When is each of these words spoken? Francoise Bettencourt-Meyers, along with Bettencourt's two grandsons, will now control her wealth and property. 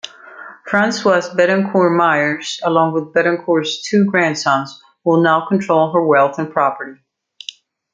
Francoise 0.65 1.29
Bettencourt-Meyers, 1.29 2.59
along 2.63 2.93
with 2.93 3.13
Bettencourt's 3.13 3.83
two 3.87 4.03
grandsons, 4.05 4.81
will 5.03 5.21
now 5.21 5.47
control 5.47 5.93
her 5.93 6.03
wealth 6.03 6.39
and 6.39 6.51
property. 6.51 6.99